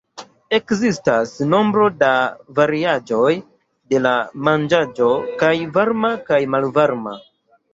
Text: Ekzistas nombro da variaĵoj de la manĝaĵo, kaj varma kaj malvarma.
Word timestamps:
Ekzistas 0.57 1.33
nombro 1.51 1.83
da 1.99 2.09
variaĵoj 2.61 3.35
de 3.95 4.01
la 4.07 4.15
manĝaĵo, 4.49 5.11
kaj 5.43 5.55
varma 5.77 6.11
kaj 6.31 6.41
malvarma. 6.57 7.19